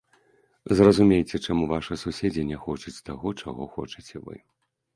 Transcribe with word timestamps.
Зразумейце, 0.79 1.41
чаму 1.49 1.67
вашы 1.75 1.99
суседзі 2.05 2.47
не 2.51 2.57
хочуць 2.65 2.97
таго, 3.13 3.37
чаго 3.45 3.71
хочаце 3.77 4.17
вы. 4.29 4.35